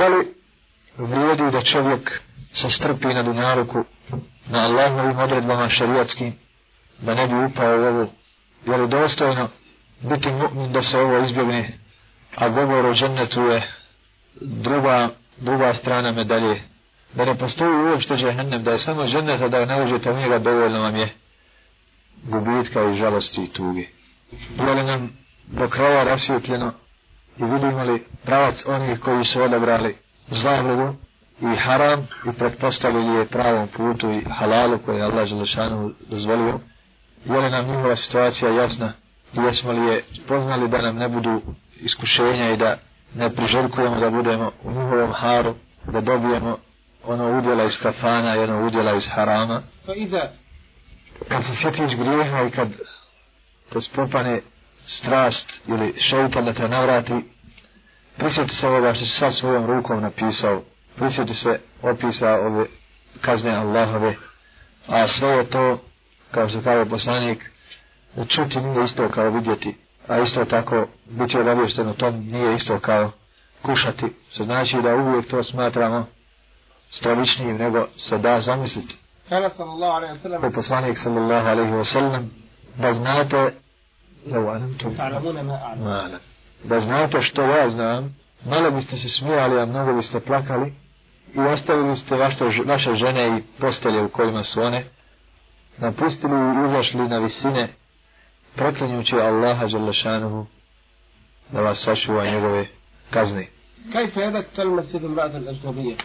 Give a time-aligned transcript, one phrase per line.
[0.00, 0.34] Da li
[0.98, 2.20] vrijedi da čovjek
[2.52, 3.84] se strpi na dunjaluku
[4.46, 6.32] na Allahovim odredbama šarijatskim,
[6.98, 8.06] da ne bi upao u ovo
[8.66, 9.48] je li dostojno
[10.00, 11.78] biti mu'min da se ovo izbjegne
[12.36, 13.62] a govor o džennetu je
[14.40, 16.62] druga, druga strana medalje.
[17.14, 20.80] Da ne postoji uopšte džehennem da je samo dženneta da ne uđete u njega dovoljno
[20.80, 21.08] vam je
[22.22, 23.84] gubitka i žalosti i tuge.
[24.66, 26.72] Je li nam do kraja rasvjetljeno
[27.38, 29.96] i vidimo li pravac onih koji su odabrali
[30.28, 30.94] zavlugu
[31.40, 36.60] i haram i pretpostavili je pravom putu i halalu koje je Allah Želešanu dozvolio.
[37.24, 38.92] Je li nam njihova situacija jasna?
[39.34, 41.42] I jesmo li je poznali da nam ne budu
[41.80, 42.76] iskušenja i da
[43.14, 45.54] ne priželjkujemo da budemo u njihovom haru
[45.84, 46.56] da dobijemo
[47.04, 49.62] ono udjela iz kafana i ono udjela iz harama?
[49.86, 50.30] Pa iza
[51.28, 52.68] kad se sjetiš grijeha i kad
[53.72, 54.40] te spopane
[54.96, 57.14] strast ili šeitan da te navrati
[58.16, 60.62] prisjeti se ovoga što si sad svojom rukom napisao.
[60.96, 62.66] Prisjeti se opisa ove
[63.20, 64.16] kazne Allahove.
[64.86, 65.78] A sve je to
[66.30, 67.50] kao što kao poslanik
[68.28, 69.74] čuti nije isto kao vidjeti
[70.10, 73.10] a isto tako biti obavješten o tom nije isto kao
[73.62, 74.06] kušati.
[74.32, 76.06] Što znači da uvijek to smatramo
[76.90, 78.96] stravičnijim nego se da zamisliti.
[79.28, 82.30] Sallallahu ko poslanik sallallahu alejhi ve sellem
[82.76, 83.52] da znate
[84.27, 86.19] لو أنتم ta'lamuna ma a'lam Mala.
[86.63, 88.15] Da znate što ja znam,
[88.45, 90.73] malo biste se smijali, a mnogo biste plakali
[91.35, 94.83] i ostavili ste vaše, vaše žene i postelje u kojima su one,
[95.77, 97.67] napustili i izašli na visine,
[98.55, 100.45] proklinjući Allaha Đelešanuhu
[101.51, 102.65] da vas sačuva njegove
[103.09, 103.47] kazne.
[103.93, 105.95] كيف يدك تلمس يد امرأة الأجنبية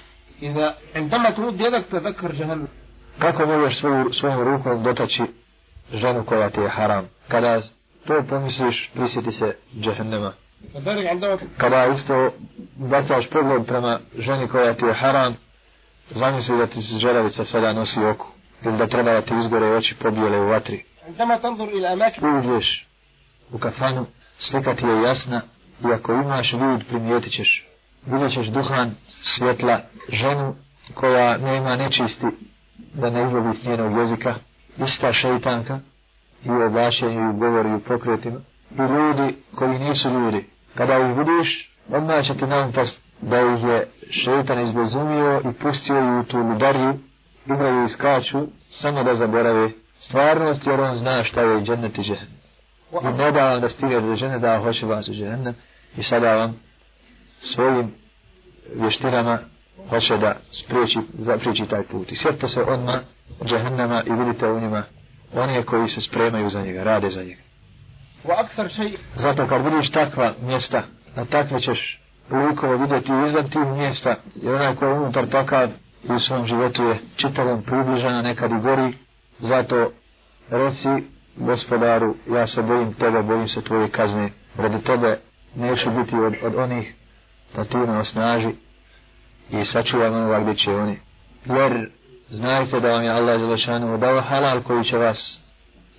[0.43, 2.69] إذا عندما تمد يدك تذكر جهنم
[3.19, 5.23] Kako možeš svoju, svojom rukom dotaći
[5.93, 7.09] ženu koja ti je haram?
[7.29, 7.61] Kada
[8.08, 10.34] to pomisliš, prisjeti se džehennema.
[11.58, 12.32] Kada isto
[12.76, 15.36] bacaš pogled prema ženi koja ti je haram,
[16.10, 18.28] zamisli da ti se želavica sada nosi oku,
[18.66, 20.84] ili da treba da ti izgore oči pobijele u vatri.
[22.22, 22.88] Uvidješ
[23.52, 24.06] u kafanu,
[24.38, 25.42] slika ti je jasna,
[25.84, 27.68] i ako imaš vid, primijetit ćeš.
[28.06, 29.80] Vidjet ćeš duhan, svjetla,
[30.10, 30.56] ženu
[30.94, 32.26] koja nema nečisti
[32.94, 34.36] da ne izgledi s njenog jezika,
[34.78, 35.80] ista šeitanka,
[36.46, 38.40] i u oblašenju i u govoru i u pokretima
[38.72, 40.46] i ljudi koji nisu ljudi.
[40.76, 46.22] Kada ih vidiš, odmah će ti nampast da ih je šeitan izbezumio i pustio ih
[46.22, 46.94] u tu ludariju,
[47.46, 52.36] igraju i skaču, samo da zaborave stvarnost jer on zna šta je džennet i džehennem.
[53.02, 55.56] I ne da vam da stigne do žene da hoće vas u džehennem
[55.98, 56.60] i sada vam
[57.42, 57.94] svojim
[58.76, 59.40] vještinama
[59.90, 62.12] hoće da spriječi, zapriječi taj put.
[62.12, 62.96] I sjetite se odmah
[63.46, 64.84] džehennama i vidite u njima
[65.36, 67.42] one koji se spremaju za njega, rade za njega.
[69.16, 70.84] Zato kad budiš takva mjesta,
[71.16, 75.70] na takve ćeš lukove vidjeti izvan tih mjesta, jer onaj koji je unutar takav
[76.10, 78.94] i u svom životu je čitavom približan, nekad i gori,
[79.40, 79.92] zato
[80.50, 80.90] reci
[81.36, 85.20] gospodaru, ja se bojim tebe, bojim se tvoje kazne, radi tebe
[85.56, 86.94] neću biti od, od onih
[87.56, 88.50] da ti me osnaži
[89.52, 91.00] i sačuvam onoga gdje će oni.
[91.46, 91.90] Jer
[92.30, 95.40] znajte da vam je Allah Želešanu dao halal koji će vas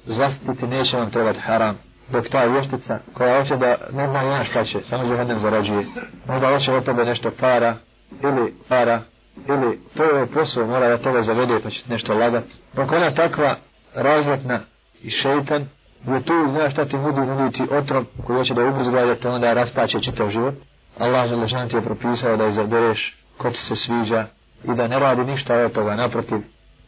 [0.06, 1.78] zastiti, neće vam trebati haram
[2.08, 5.86] dok ta vještica koja hoće da normalno znaš šta će, samo džehennem zarađuje,
[6.26, 7.74] možda hoće od tebe nešto para,
[8.22, 9.00] ili para,
[9.48, 12.44] ili to je posao, mora da toga zavede pa će nešto lagat.
[12.74, 13.56] Dok ona takva
[13.94, 14.60] razletna
[15.02, 15.68] i šeitan,
[16.06, 19.28] je tu znaš šta ti nudi, nudi ti otrov koji hoće da ubrzga da te
[19.28, 20.54] onda rastače čitav život.
[20.98, 24.26] Allah želešan ti je propisao da izabereš ko ti se sviđa
[24.64, 26.38] i da ne radi ništa od toga, naprotiv,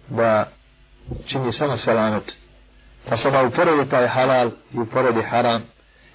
[0.09, 0.49] da
[1.27, 2.37] čini samo selamet.
[3.09, 5.63] Pa sada uporedi taj halal i uporedi haram.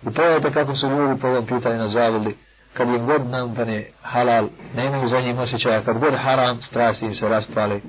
[0.01, 2.37] I pogledajte kako su ljudi po ovom pitanju nazavili.
[2.73, 5.81] Kad im god nampane halal, ne imaju za njim osjećaja.
[5.81, 7.81] Kad god haram, strasti im se raspali.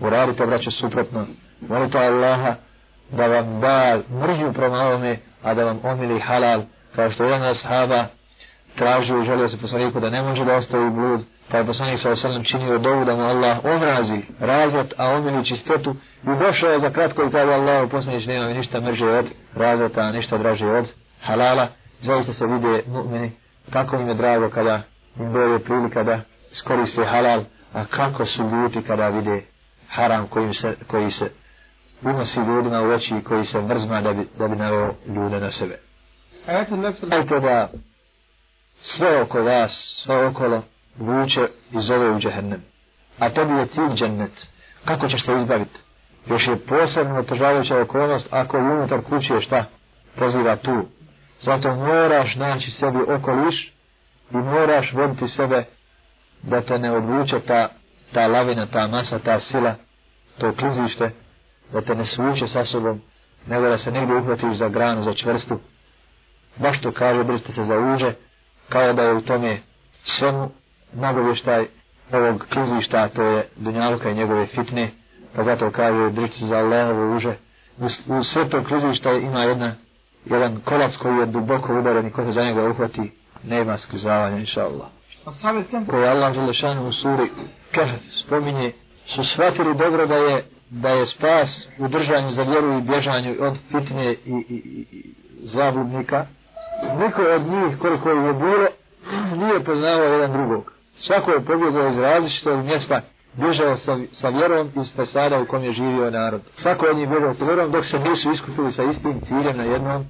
[0.00, 1.26] Uradite, braće, suprotno.
[1.60, 2.54] Molite Allaha
[3.10, 6.62] da vam da mržnju prema ovome, a da vam omili halal.
[6.96, 8.04] Kao što jedan ashaba
[8.74, 12.10] tražio i želio se poslaniku da ne može da ostavi blud, pa je poslanik sa
[12.10, 16.90] osallam činio dovu da mu Allah omrazi razvod, a omili čistotu i došao je za
[16.90, 20.92] kratko i kada je Allah poslanić nema mi ništa mrže od razvota, ništa draže od
[21.22, 21.68] halala
[22.00, 23.30] zaista se vide mu'mini
[23.72, 24.82] kako im je drago kada
[25.18, 26.20] im dobro prilika da
[26.52, 27.40] skoriste halal
[27.72, 29.42] a kako su ljuti kada vide
[29.88, 31.30] haram koji se, koji se
[32.02, 35.78] unosi ljudima u oči koji se mrzma da bi, da bi naveo ljude na sebe.
[37.10, 37.68] Ajte da
[38.80, 40.62] sve oko vas, sve okolo,
[40.98, 42.62] vuče i zove u džehennem.
[43.18, 44.48] A tebi je cilj džennet.
[44.84, 45.80] Kako ćeš se izbaviti?
[46.26, 49.64] Još je posebno otežavajuća okolnost ako je unutar kuće šta
[50.16, 50.86] poziva tu.
[51.40, 53.72] Zato moraš naći sebi okoliš
[54.30, 55.64] i moraš voditi sebe
[56.42, 57.68] da te ne odvuče ta,
[58.12, 59.74] ta lavina, ta masa, ta sila,
[60.38, 61.10] to klizište,
[61.72, 63.00] da te ne svuče sa sobom,
[63.46, 65.60] nego da se negdje uhvatiš za granu, za čvrstu.
[66.56, 68.14] Baš to kaže, brite se za uže,
[68.68, 69.58] kao da je u tome
[70.02, 70.50] svemu
[70.94, 71.66] nagovještaj
[72.12, 74.90] ovog klizišta, to je Dunjaluka i njegove fitne,
[75.36, 77.34] pa zato kaže, držite za Allahovo uže.
[77.78, 79.74] U, u sve to klizišta ima jedna,
[80.24, 83.12] jedan kolac koji je duboko udaren i ko se za njega uhvati,
[83.42, 84.88] nema sklizavanja, inša Allah.
[85.90, 87.30] Koje Allah Želešanu u suri
[87.74, 88.72] kaže, spominje,
[89.06, 93.58] su shvatili dobro da je da je spas u držanju za vjeru i bježanju od
[93.70, 96.26] fitne i, i, i, i zabludnika.
[96.98, 98.66] Niko od njih, koliko je bilo,
[99.36, 100.72] nije poznavao jedan drugog.
[100.96, 103.00] Svako je pobjegao iz različitog mjesta,
[103.32, 106.40] bježao sa, sa vjerom iz fasada u kom je živio narod.
[106.56, 110.06] Svako od njih bježao sa vjerom dok se nisu iskupili sa istim ciljem na jednom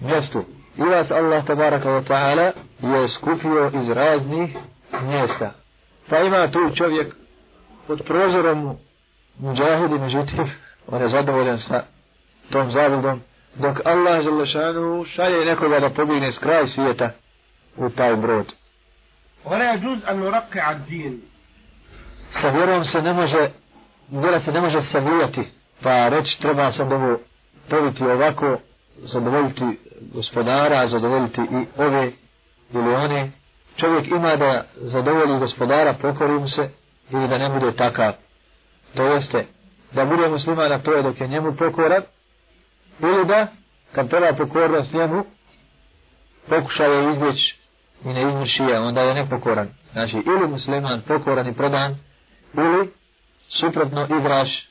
[0.00, 0.44] mjestu.
[0.76, 4.56] I vas Allah tabaraka wa ta'ala je skupio iz raznih
[5.02, 5.52] mjesta.
[6.08, 7.14] Pa ima tu čovjek
[7.86, 8.76] pod prozorom
[9.38, 10.50] muđahidi, međutim,
[10.86, 11.82] on je zadovoljan sa
[12.50, 13.20] tom zavodom,
[13.54, 17.10] dok Allah želešanu šalje nekoga da pobjegne s kraj svijeta
[17.76, 18.52] u taj brod.
[19.46, 21.22] ولا يجوز أن نرقع الدين
[22.30, 23.50] سهورهم سنمجة se ne može,
[24.10, 25.48] vjera se ne može savijati,
[25.82, 27.18] pa reći treba sam ovo
[27.68, 28.58] praviti ovako,
[28.96, 29.64] zadovoljiti
[30.14, 32.12] gospodara, zadovoljiti i ove
[32.74, 33.30] ili one.
[33.76, 36.68] Čovjek ima da zadovolji gospodara, pokorim se,
[37.10, 38.12] ili da ne bude takav
[38.94, 39.46] to jeste
[39.92, 42.02] da bude musliman to dok je njemu pokoran
[43.00, 43.46] ili da
[43.92, 45.24] kad treba pokornost njemu
[46.48, 47.58] pokuša je izbjeći
[48.04, 49.68] i ne izvrši je onda je nepokoran.
[49.92, 51.96] Znači ili musliman pokoran i prodan
[52.54, 52.92] ili
[53.48, 54.68] suprotno igraš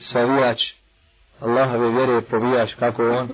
[0.00, 0.72] savijač
[1.40, 3.28] Allahove vjere povijaš kako on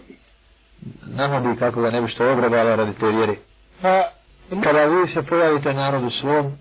[1.07, 3.37] namodi kako ga ne bi što ogrebala radi te vjere.
[3.83, 4.03] Pa
[4.63, 6.57] kada vi se pojavite narodu svom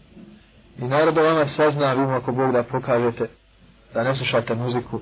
[0.80, 3.28] I narod vama sazna, vi mu ako Bog da pokažete,
[3.94, 5.00] da ne slušate muziku,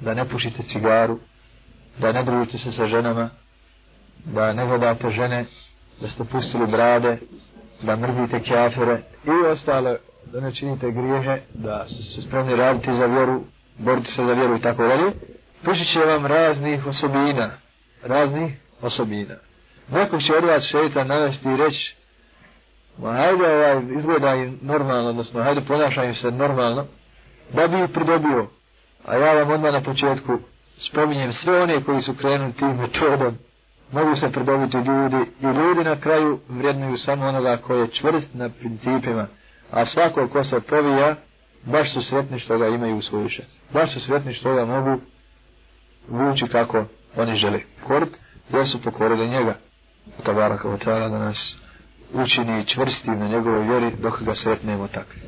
[0.00, 1.18] da ne pušite cigaru,
[1.98, 3.30] da ne družite se sa ženama,
[4.24, 5.46] da ne vodate žene,
[6.02, 7.18] da ste pustili brade,
[7.82, 9.98] da mrzite kjafere i ostale,
[10.32, 13.40] da ne činite grijehe, da ste spremni raditi za vjeru,
[13.78, 15.12] boriti se za vjeru i tako dalje,
[15.64, 17.50] pišit će vam raznih osobina,
[18.02, 19.34] raznih osobina.
[19.88, 21.96] Nekog će od vas šeitan navesti i reći,
[22.98, 26.86] Ma hajde ovaj, izgleda i normalno, odnosno hajde ponašaj se normalno,
[27.52, 28.46] da bi ih pridobio.
[29.04, 30.38] A ja vam onda na početku
[30.78, 33.38] spominjem sve one koji su krenuli tim metodom,
[33.92, 38.48] mogu se pridobiti ljudi i ljudi na kraju vrednuju samo onoga koji je čvrst na
[38.48, 39.26] principima,
[39.70, 41.16] a svako ko se povija,
[41.64, 43.60] baš su sretni što ga imaju u svoju šest.
[43.72, 45.00] Baš su sretni što ga mogu
[46.08, 46.84] vući kako
[47.16, 47.60] oni žele.
[47.86, 48.18] Kort,
[48.52, 49.54] jer su pokorili njega.
[50.24, 51.58] Tabaraka wa ta'ala da nas
[52.12, 55.20] učini čvrstim na njegovoj vjeri dok ga sretnemo takvi.